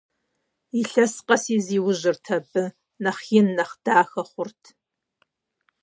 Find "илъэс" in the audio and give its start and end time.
0.79-1.13